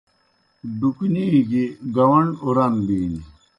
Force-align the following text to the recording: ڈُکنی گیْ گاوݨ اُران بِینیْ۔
ڈُکنی 0.79 1.25
گیْ 1.49 1.63
گاوݨ 1.95 2.25
اُران 2.45 2.73
بِینیْ۔ 2.85 3.19